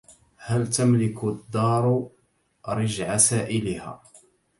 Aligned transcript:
هل 0.37 0.69
تملك 0.69 1.23
الدار 1.23 2.09
رجع 2.67 3.17
سائلها 3.17 4.03